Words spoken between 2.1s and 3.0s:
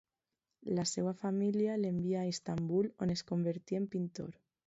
a Istanbul,